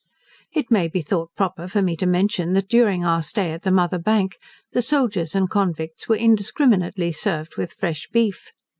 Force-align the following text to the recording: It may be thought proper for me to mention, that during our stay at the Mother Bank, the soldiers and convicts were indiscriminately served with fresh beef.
It 0.51 0.71
may 0.71 0.87
be 0.87 1.01
thought 1.03 1.29
proper 1.35 1.67
for 1.67 1.83
me 1.83 1.95
to 1.97 2.07
mention, 2.07 2.53
that 2.53 2.67
during 2.67 3.05
our 3.05 3.21
stay 3.21 3.51
at 3.51 3.61
the 3.61 3.69
Mother 3.69 3.99
Bank, 3.99 4.39
the 4.71 4.81
soldiers 4.81 5.35
and 5.35 5.47
convicts 5.47 6.09
were 6.09 6.15
indiscriminately 6.15 7.11
served 7.11 7.55
with 7.55 7.73
fresh 7.73 8.07
beef. 8.11 8.51